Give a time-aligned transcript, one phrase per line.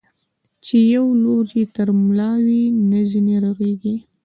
[0.65, 3.95] چي يو لور يې تر ملا وي، نه ځيني رغېږي.